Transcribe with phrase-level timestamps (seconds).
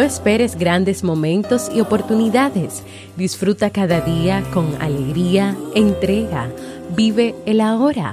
[0.00, 2.82] No esperes grandes momentos y oportunidades.
[3.18, 6.48] Disfruta cada día con alegría, entrega.
[6.96, 8.10] Vive el ahora.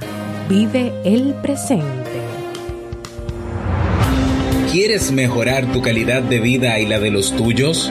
[0.50, 1.86] Vive el presente.
[4.70, 7.90] ¿Quieres mejorar tu calidad de vida y la de los tuyos?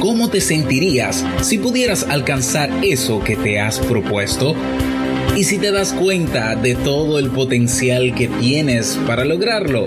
[0.00, 4.56] ¿Cómo te sentirías si pudieras alcanzar eso que te has propuesto?
[5.36, 9.86] ¿Y si te das cuenta de todo el potencial que tienes para lograrlo?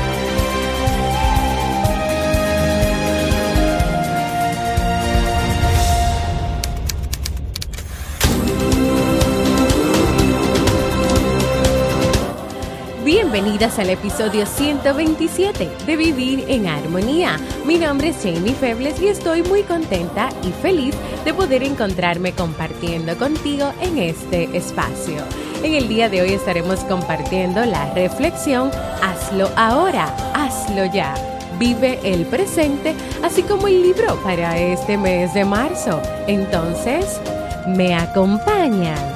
[13.51, 17.37] Bienvenidas al episodio 127 de Vivir en Armonía.
[17.65, 23.17] Mi nombre es Jamie Febles y estoy muy contenta y feliz de poder encontrarme compartiendo
[23.17, 25.17] contigo en este espacio.
[25.63, 28.71] En el día de hoy estaremos compartiendo la reflexión
[29.03, 31.13] Hazlo ahora, hazlo ya.
[31.59, 36.01] Vive el presente, así como el libro para este mes de marzo.
[36.25, 37.19] Entonces,
[37.67, 39.10] ¿me acompañas?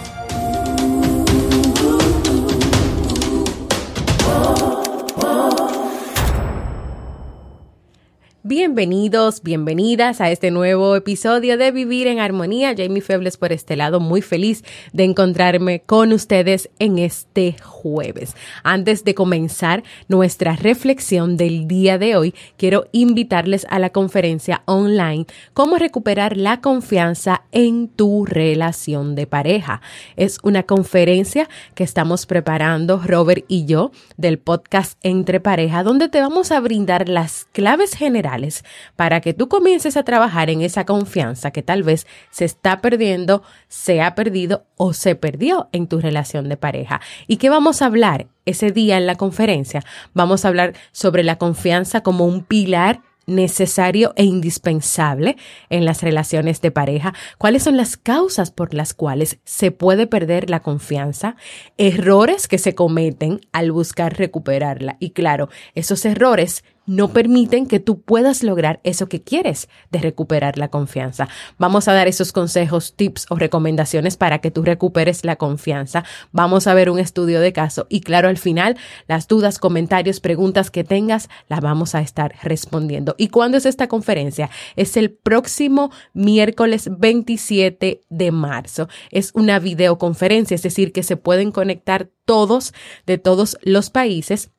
[8.47, 12.75] Bienvenidos, bienvenidas a este nuevo episodio de Vivir en Armonía.
[12.77, 14.63] Jamie Febles por este lado, muy feliz
[14.93, 18.35] de encontrarme con ustedes en este jueves.
[18.61, 25.25] Antes de comenzar nuestra reflexión del día de hoy, quiero invitarles a la conferencia online
[25.55, 29.81] Cómo recuperar la confianza en tu relación de pareja.
[30.17, 36.21] Es una conferencia que estamos preparando Robert y yo del podcast Entre Pareja, donde te
[36.21, 38.34] vamos a brindar las claves generales
[38.95, 43.43] para que tú comiences a trabajar en esa confianza que tal vez se está perdiendo,
[43.67, 47.01] se ha perdido o se perdió en tu relación de pareja.
[47.27, 49.83] ¿Y qué vamos a hablar ese día en la conferencia?
[50.13, 55.37] Vamos a hablar sobre la confianza como un pilar necesario e indispensable
[55.69, 60.49] en las relaciones de pareja, cuáles son las causas por las cuales se puede perder
[60.49, 61.35] la confianza,
[61.77, 64.97] errores que se cometen al buscar recuperarla.
[64.99, 70.57] Y claro, esos errores no permiten que tú puedas lograr eso que quieres de recuperar
[70.57, 71.27] la confianza.
[71.57, 76.03] Vamos a dar esos consejos, tips o recomendaciones para que tú recuperes la confianza.
[76.31, 80.71] Vamos a ver un estudio de caso y claro, al final las dudas, comentarios, preguntas
[80.71, 83.15] que tengas las vamos a estar respondiendo.
[83.17, 84.49] ¿Y cuándo es esta conferencia?
[84.75, 88.87] Es el próximo miércoles 27 de marzo.
[89.11, 92.73] Es una videoconferencia, es decir, que se pueden conectar todos
[93.05, 94.51] de todos los países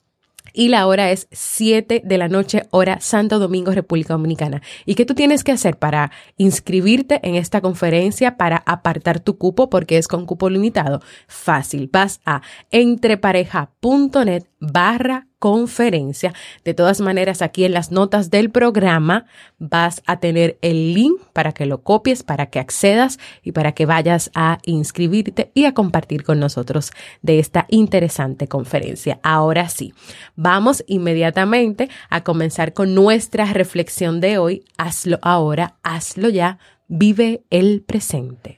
[0.52, 4.62] y la hora es 7 de la noche, hora Santo Domingo, República Dominicana.
[4.84, 9.70] ¿Y qué tú tienes que hacer para inscribirte en esta conferencia, para apartar tu cupo,
[9.70, 11.00] porque es con cupo limitado?
[11.26, 16.34] Fácil, vas a entrepareja.net barra conferencia.
[16.64, 19.26] De todas maneras, aquí en las notas del programa
[19.60, 23.86] vas a tener el link para que lo copies, para que accedas y para que
[23.86, 26.90] vayas a inscribirte y a compartir con nosotros
[27.22, 29.20] de esta interesante conferencia.
[29.22, 29.94] Ahora sí,
[30.34, 34.64] vamos inmediatamente a comenzar con nuestra reflexión de hoy.
[34.78, 36.58] Hazlo ahora, hazlo ya,
[36.88, 38.55] vive el presente.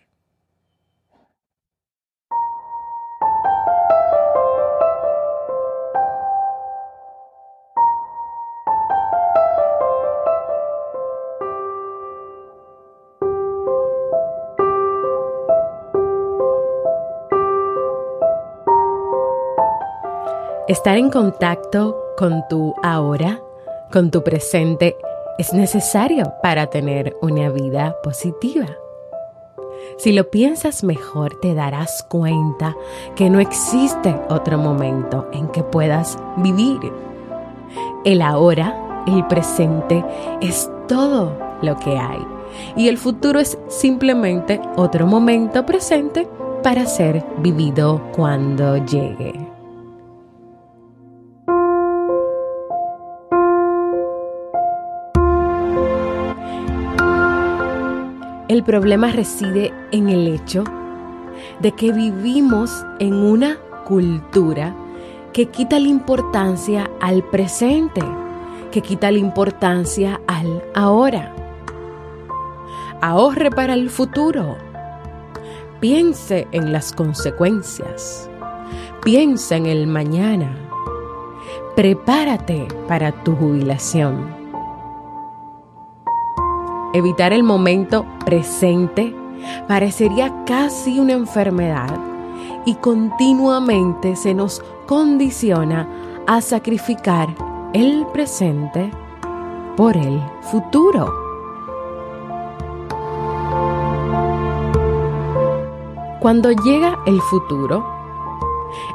[20.69, 23.41] Estar en contacto con tu ahora,
[23.91, 24.99] con tu presente,
[25.39, 28.67] es necesario para tener una vida positiva.
[29.97, 32.77] Si lo piensas mejor, te darás cuenta
[33.17, 36.93] que no existe otro momento en que puedas vivir.
[38.05, 40.05] El ahora, el presente,
[40.43, 41.33] es todo
[41.63, 42.21] lo que hay.
[42.77, 46.29] Y el futuro es simplemente otro momento presente
[46.63, 49.48] para ser vivido cuando llegue.
[58.59, 60.65] El problema reside en el hecho
[61.61, 64.75] de que vivimos en una cultura
[65.33, 68.01] que quita la importancia al presente,
[68.73, 71.33] que quita la importancia al ahora.
[73.01, 74.57] Ahorre para el futuro.
[75.79, 78.29] Piense en las consecuencias.
[79.05, 80.51] Piensa en el mañana.
[81.77, 84.38] Prepárate para tu jubilación.
[86.95, 89.15] Evitar el momento presente
[89.67, 91.99] parecería casi una enfermedad
[92.65, 95.87] y continuamente se nos condiciona
[96.27, 97.29] a sacrificar
[97.75, 98.91] el presente
[99.77, 100.21] por el
[100.51, 101.13] futuro.
[106.21, 107.87] Cuando llega el futuro,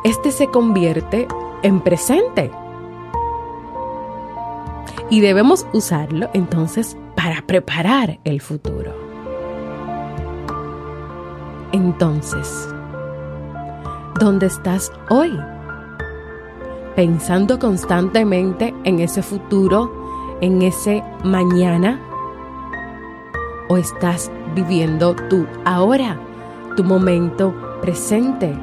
[0.03, 1.27] este se convierte
[1.61, 2.51] en presente.
[5.09, 8.93] Y debemos usarlo entonces para preparar el futuro.
[11.71, 12.67] Entonces,
[14.19, 15.31] ¿dónde estás hoy?
[16.97, 21.97] Pensando constantemente en ese futuro, en ese mañana,
[23.69, 26.19] o estás viviendo tú ahora,
[26.75, 28.53] tu momento presente,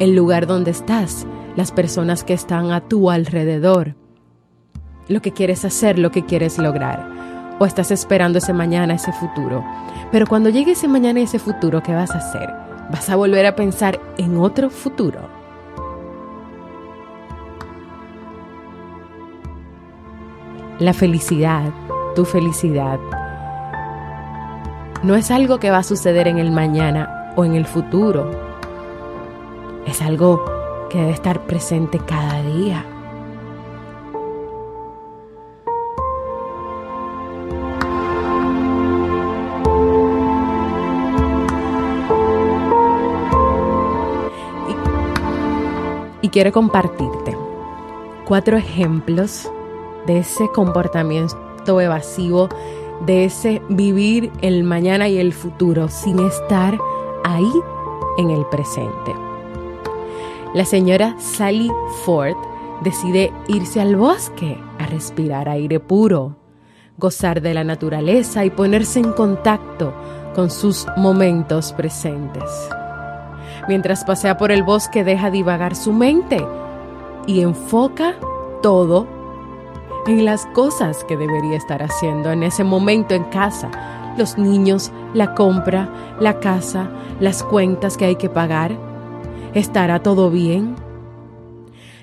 [0.00, 3.94] el lugar donde estás, las personas que están a tu alrededor,
[5.06, 7.21] lo que quieres hacer, lo que quieres lograr
[7.62, 9.64] o estás esperando ese mañana, ese futuro.
[10.10, 12.52] Pero cuando llegue ese mañana y ese futuro, ¿qué vas a hacer?
[12.90, 15.20] ¿Vas a volver a pensar en otro futuro?
[20.80, 21.70] La felicidad,
[22.16, 22.98] tu felicidad,
[25.04, 28.28] no es algo que va a suceder en el mañana o en el futuro.
[29.86, 30.44] Es algo
[30.90, 32.84] que debe estar presente cada día.
[46.32, 47.36] Quiero compartirte
[48.24, 49.50] cuatro ejemplos
[50.06, 52.48] de ese comportamiento evasivo,
[53.04, 56.78] de ese vivir el mañana y el futuro sin estar
[57.24, 57.52] ahí
[58.18, 59.14] en el presente.
[60.54, 61.70] La señora Sally
[62.04, 62.36] Ford
[62.82, 66.36] decide irse al bosque a respirar aire puro,
[66.98, 69.92] gozar de la naturaleza y ponerse en contacto
[70.34, 72.50] con sus momentos presentes.
[73.68, 76.44] Mientras pasea por el bosque deja divagar su mente
[77.26, 78.14] y enfoca
[78.62, 79.06] todo
[80.06, 83.70] en las cosas que debería estar haciendo en ese momento en casa.
[84.16, 85.88] Los niños, la compra,
[86.18, 88.72] la casa, las cuentas que hay que pagar.
[89.54, 90.74] ¿Estará todo bien?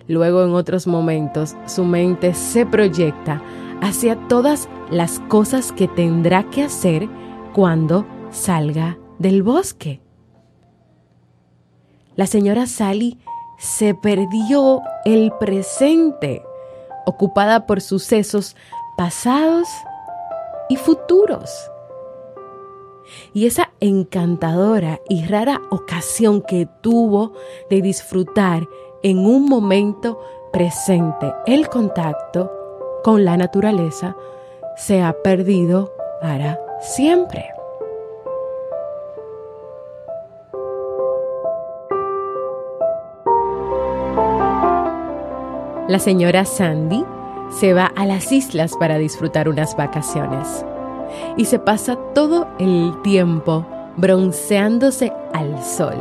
[0.07, 3.41] Luego en otros momentos su mente se proyecta
[3.81, 7.07] hacia todas las cosas que tendrá que hacer
[7.53, 10.01] cuando salga del bosque
[12.19, 13.17] la señora Sally
[13.57, 16.43] se perdió el presente,
[17.05, 18.57] ocupada por sucesos
[18.97, 19.69] pasados
[20.67, 21.49] y futuros.
[23.33, 27.31] Y esa encantadora y rara ocasión que tuvo
[27.69, 28.67] de disfrutar
[29.01, 30.19] en un momento
[30.51, 32.51] presente el contacto
[33.01, 34.17] con la naturaleza
[34.75, 37.58] se ha perdido para siempre.
[45.89, 47.03] La señora Sandy
[47.49, 50.63] se va a las islas para disfrutar unas vacaciones
[51.35, 53.65] y se pasa todo el tiempo
[53.97, 55.95] bronceándose al sol.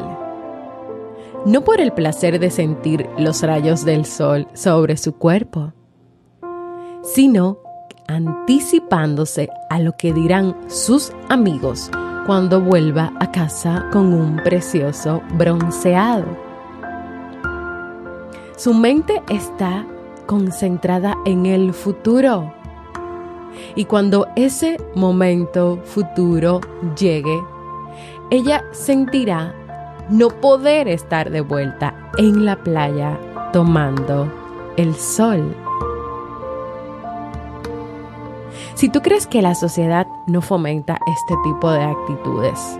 [1.46, 5.72] No por el placer de sentir los rayos del sol sobre su cuerpo,
[7.02, 7.56] sino
[8.06, 11.90] anticipándose a lo que dirán sus amigos
[12.26, 16.47] cuando vuelva a casa con un precioso bronceado.
[18.58, 19.86] Su mente está
[20.26, 22.52] concentrada en el futuro.
[23.76, 26.60] Y cuando ese momento futuro
[26.98, 27.40] llegue,
[28.32, 29.54] ella sentirá
[30.08, 33.16] no poder estar de vuelta en la playa
[33.52, 34.28] tomando
[34.76, 35.54] el sol.
[38.74, 42.76] Si tú crees que la sociedad no fomenta este tipo de actitudes,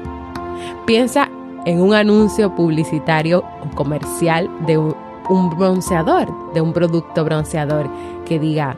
[0.87, 1.30] piensa
[1.66, 4.76] en un anuncio publicitario o comercial de
[5.28, 7.88] un bronceador, de un producto bronceador
[8.25, 8.76] que diga,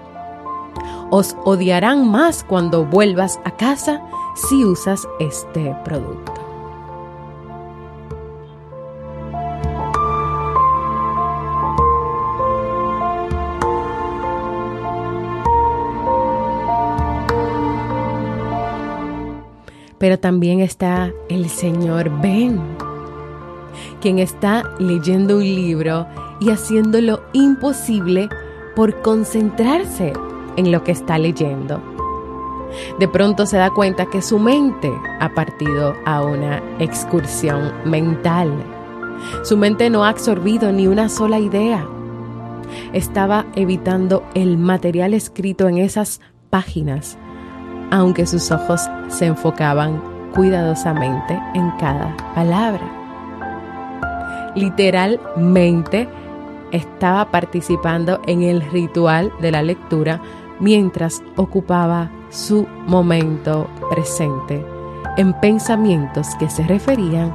[1.11, 4.03] os odiarán más cuando vuelvas a casa
[4.35, 6.33] si usas este producto.
[19.99, 22.59] Pero también está el señor Ben,
[24.01, 26.07] quien está leyendo un libro
[26.41, 28.29] y haciendo lo imposible
[28.75, 30.13] por concentrarse
[30.57, 31.81] en lo que está leyendo.
[32.99, 38.53] De pronto se da cuenta que su mente ha partido a una excursión mental.
[39.43, 41.87] Su mente no ha absorbido ni una sola idea.
[42.93, 47.19] Estaba evitando el material escrito en esas páginas,
[47.91, 50.01] aunque sus ojos se enfocaban
[50.35, 52.97] cuidadosamente en cada palabra.
[54.55, 56.09] Literalmente
[56.73, 60.21] estaba participando en el ritual de la lectura
[60.61, 64.65] mientras ocupaba su momento presente
[65.17, 67.35] en pensamientos que se referían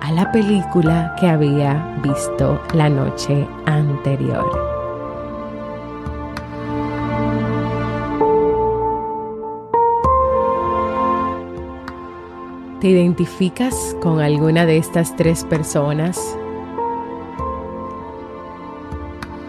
[0.00, 4.74] a la película que había visto la noche anterior.
[12.80, 16.36] ¿Te identificas con alguna de estas tres personas?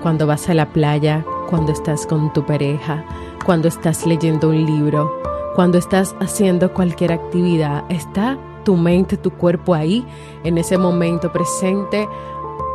[0.05, 3.03] Cuando vas a la playa, cuando estás con tu pareja,
[3.43, 5.11] cuando estás leyendo un libro,
[5.55, 10.05] cuando estás haciendo cualquier actividad, ¿está tu mente, tu cuerpo ahí
[10.43, 12.07] en ese momento presente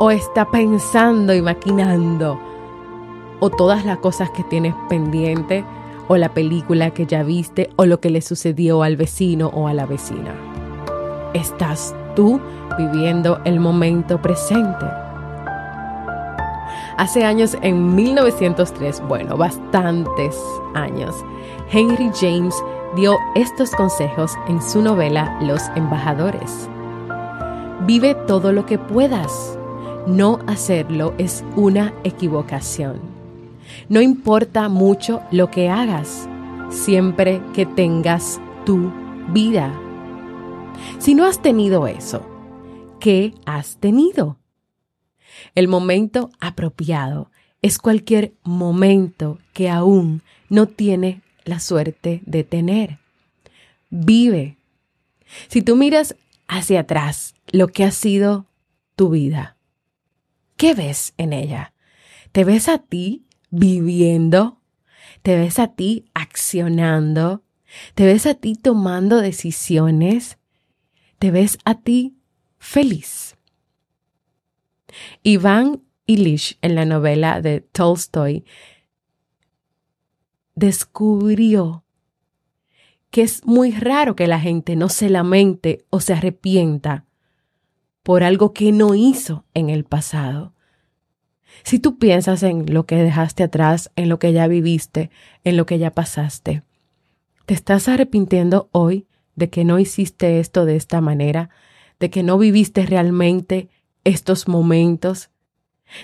[0.01, 2.37] o está pensando y maquinando?
[3.39, 5.63] O todas las cosas que tienes pendiente
[6.09, 9.73] o la película que ya viste o lo que le sucedió al vecino o a
[9.73, 10.35] la vecina.
[11.33, 12.41] ¿Estás tú
[12.77, 14.85] viviendo el momento presente?
[17.01, 20.39] Hace años, en 1903, bueno, bastantes
[20.75, 21.15] años,
[21.71, 22.53] Henry James
[22.95, 26.69] dio estos consejos en su novela Los Embajadores.
[27.87, 29.57] Vive todo lo que puedas.
[30.05, 32.99] No hacerlo es una equivocación.
[33.89, 36.29] No importa mucho lo que hagas,
[36.69, 38.91] siempre que tengas tu
[39.29, 39.73] vida.
[40.99, 42.21] Si no has tenido eso,
[42.99, 44.37] ¿qué has tenido?
[45.55, 47.31] El momento apropiado
[47.61, 52.99] es cualquier momento que aún no tiene la suerte de tener.
[53.89, 54.57] Vive.
[55.47, 56.15] Si tú miras
[56.47, 58.45] hacia atrás lo que ha sido
[58.95, 59.57] tu vida,
[60.57, 61.73] ¿qué ves en ella?
[62.31, 64.59] ¿Te ves a ti viviendo?
[65.21, 67.43] ¿Te ves a ti accionando?
[67.95, 70.37] ¿Te ves a ti tomando decisiones?
[71.19, 72.15] ¿Te ves a ti
[72.57, 73.30] feliz?
[75.23, 78.45] Iván Illich, en la novela de Tolstoy,
[80.55, 81.83] descubrió
[83.09, 87.05] que es muy raro que la gente no se lamente o se arrepienta
[88.03, 90.53] por algo que no hizo en el pasado.
[91.63, 95.11] Si tú piensas en lo que dejaste atrás, en lo que ya viviste,
[95.43, 96.63] en lo que ya pasaste,
[97.45, 101.49] ¿te estás arrepintiendo hoy de que no hiciste esto de esta manera,
[101.99, 103.69] de que no viviste realmente
[104.03, 105.29] estos momentos,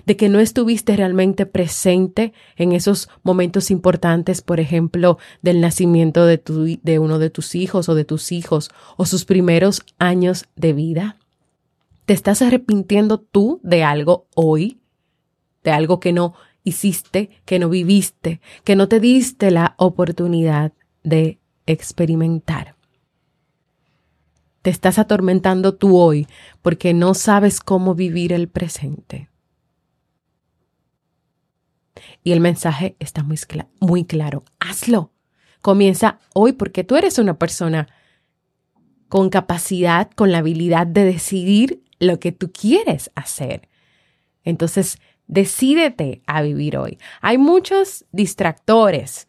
[0.05, 6.99] de que no estuviste realmente presente en esos momentos importantes, por ejemplo, del nacimiento de,
[6.99, 11.17] uno de tus hijos o de tus hijos o sus primeros años de vida?
[12.05, 14.79] ¿Te estás arrepintiendo tú de algo hoy?
[15.63, 20.71] ¿De algo que no hiciste, que no viviste, que no te diste la oportunidad
[21.03, 22.76] de experimentar?
[24.61, 26.27] Te estás atormentando tú hoy
[26.61, 29.29] porque no sabes cómo vivir el presente.
[32.23, 33.37] Y el mensaje está muy,
[33.79, 34.43] muy claro.
[34.59, 35.11] Hazlo.
[35.61, 37.87] Comienza hoy porque tú eres una persona
[39.09, 43.69] con capacidad, con la habilidad de decidir lo que tú quieres hacer.
[44.43, 46.97] Entonces, decídete a vivir hoy.
[47.21, 49.27] Hay muchos distractores.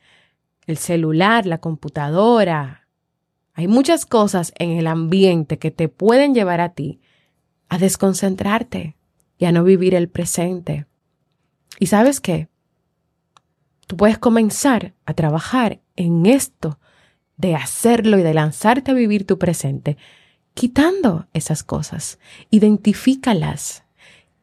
[0.66, 2.87] El celular, la computadora,
[3.58, 7.00] hay muchas cosas en el ambiente que te pueden llevar a ti
[7.68, 8.94] a desconcentrarte
[9.36, 10.86] y a no vivir el presente.
[11.80, 12.46] ¿Y sabes qué?
[13.88, 16.78] Tú puedes comenzar a trabajar en esto
[17.36, 19.96] de hacerlo y de lanzarte a vivir tu presente,
[20.54, 22.20] quitando esas cosas.
[22.50, 23.82] Identifícalas,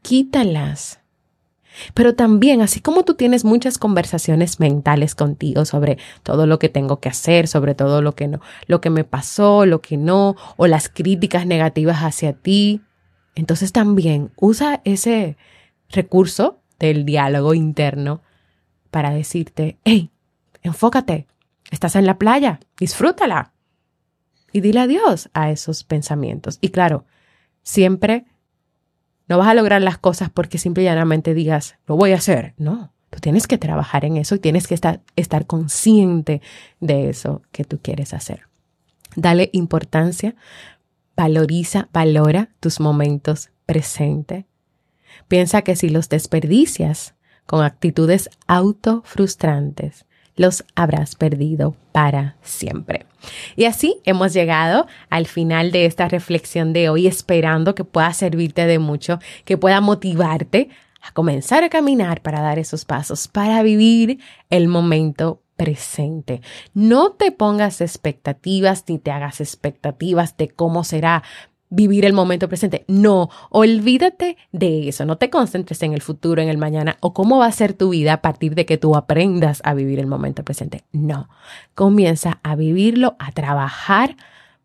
[0.01, 0.99] quítalas,
[1.93, 6.99] pero también, así como tú tienes muchas conversaciones mentales contigo sobre todo lo que tengo
[6.99, 10.67] que hacer, sobre todo lo que no, lo que me pasó, lo que no, o
[10.67, 12.81] las críticas negativas hacia ti,
[13.35, 15.37] entonces también usa ese
[15.89, 18.21] recurso del diálogo interno
[18.91, 20.09] para decirte, hey,
[20.63, 21.27] enfócate,
[21.71, 23.51] estás en la playa, disfrútala.
[24.51, 26.59] Y dile adiós a esos pensamientos.
[26.61, 27.03] Y claro,
[27.61, 28.25] siempre
[29.27, 32.53] no vas a lograr las cosas porque simple y llanamente digas, lo voy a hacer.
[32.57, 36.41] No, tú tienes que trabajar en eso y tienes que estar, estar consciente
[36.79, 38.47] de eso que tú quieres hacer.
[39.15, 40.35] Dale importancia,
[41.15, 44.45] valoriza, valora tus momentos presentes.
[45.27, 47.15] Piensa que si los desperdicias
[47.45, 50.04] con actitudes autofrustrantes,
[50.35, 53.05] los habrás perdido para siempre.
[53.55, 58.65] Y así hemos llegado al final de esta reflexión de hoy, esperando que pueda servirte
[58.65, 60.69] de mucho, que pueda motivarte
[61.01, 66.41] a comenzar a caminar para dar esos pasos, para vivir el momento presente.
[66.73, 71.23] No te pongas expectativas ni te hagas expectativas de cómo será
[71.69, 72.85] vivir el momento presente.
[72.87, 75.05] No, olvídate de eso.
[75.05, 77.89] No te concentres en el futuro, en el mañana o cómo va a ser tu
[77.89, 80.83] vida a partir de que tú aprendas a vivir el momento presente.
[80.91, 81.29] No,
[81.73, 84.15] comienza a vivirlo, a trabajar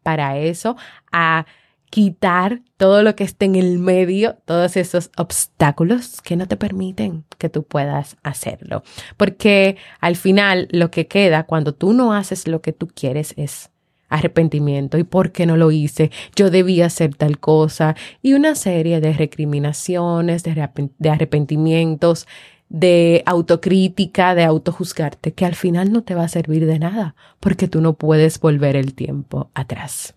[0.02, 0.76] para eso,
[1.12, 1.46] a
[1.90, 7.24] quitar todo lo que esté en el medio, todos esos obstáculos que no te permiten
[7.36, 8.84] que tú puedas hacerlo.
[9.16, 13.70] Porque al final lo que queda cuando tú no haces lo que tú quieres es
[14.10, 19.00] arrepentimiento y por qué no lo hice, yo debía hacer tal cosa y una serie
[19.00, 22.26] de recriminaciones, de arrepentimientos,
[22.68, 27.68] de autocrítica, de autojuzgarte, que al final no te va a servir de nada porque
[27.68, 30.14] tú no puedes volver el tiempo atrás.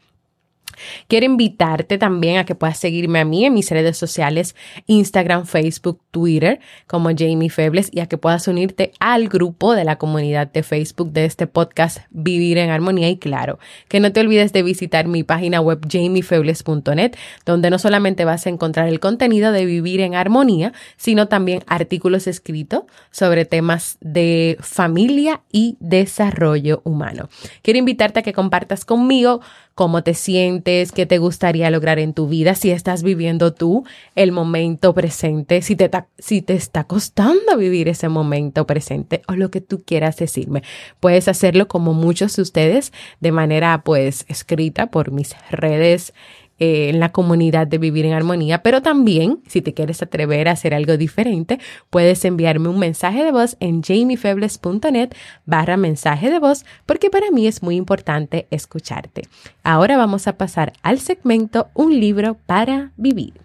[1.07, 4.55] Quiero invitarte también a que puedas seguirme a mí en mis redes sociales,
[4.87, 9.97] Instagram, Facebook, Twitter, como Jamie Febles, y a que puedas unirte al grupo de la
[9.97, 13.09] comunidad de Facebook de este podcast Vivir en Armonía.
[13.09, 18.25] Y claro, que no te olvides de visitar mi página web jamiefebles.net, donde no solamente
[18.25, 23.97] vas a encontrar el contenido de Vivir en Armonía, sino también artículos escritos sobre temas
[24.01, 27.29] de familia y desarrollo humano.
[27.61, 29.41] Quiero invitarte a que compartas conmigo
[29.75, 34.31] cómo te sientes, qué te gustaría lograr en tu vida, si estás viviendo tú el
[34.31, 39.61] momento presente, si te, si te está costando vivir ese momento presente o lo que
[39.61, 40.63] tú quieras decirme.
[40.99, 46.13] Puedes hacerlo como muchos de ustedes de manera pues escrita por mis redes
[46.59, 50.51] eh, en la comunidad de Vivir en Armonía, pero también, si te quieres atrever a
[50.51, 55.09] hacer algo diferente, puedes enviarme un mensaje de voz en jamiefebles.net
[55.45, 59.23] barra mensaje de voz, porque para mí es muy importante escucharte.
[59.63, 63.42] Ahora vamos a pasar al segmento Un libro para vivir.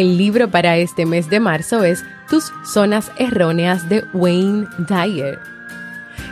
[0.00, 5.38] El libro para este mes de marzo es Tus zonas erróneas de Wayne Dyer.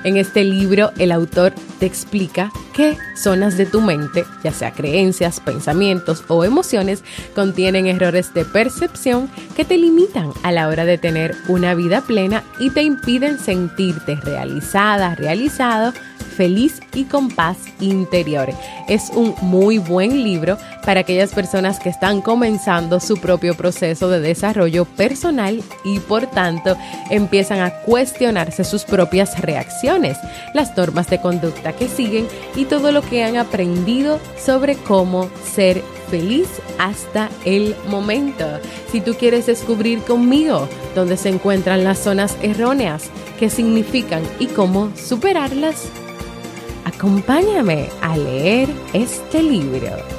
[0.08, 5.38] En este libro el autor te explica qué zonas de tu mente, ya sea creencias,
[5.38, 11.36] pensamientos o emociones, contienen errores de percepción que te limitan a la hora de tener
[11.46, 15.92] una vida plena y te impiden sentirte realizada, realizado
[16.38, 18.48] feliz y con paz interior.
[18.88, 24.20] Es un muy buen libro para aquellas personas que están comenzando su propio proceso de
[24.20, 26.76] desarrollo personal y por tanto
[27.10, 29.97] empiezan a cuestionarse sus propias reacciones,
[30.54, 35.82] las normas de conducta que siguen y todo lo que han aprendido sobre cómo ser
[36.10, 38.46] feliz hasta el momento.
[38.90, 44.90] Si tú quieres descubrir conmigo dónde se encuentran las zonas erróneas, qué significan y cómo
[44.96, 45.90] superarlas,
[46.98, 50.17] Acompáñame a leer este libro.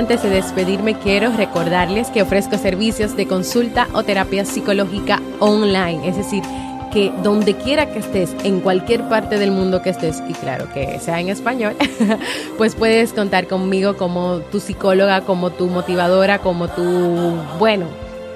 [0.00, 6.16] Antes de despedirme, quiero recordarles que ofrezco servicios de consulta o terapia psicológica online, es
[6.16, 6.42] decir,
[6.90, 10.98] que donde quiera que estés, en cualquier parte del mundo que estés, y claro que
[11.00, 11.76] sea en español,
[12.56, 17.84] pues puedes contar conmigo como tu psicóloga, como tu motivadora, como tu, bueno,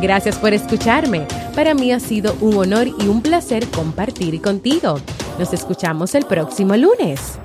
[0.00, 1.26] Gracias por escucharme.
[1.54, 5.00] Para mí ha sido un honor y un placer compartir contigo.
[5.38, 7.38] Nos escuchamos el próximo lunes.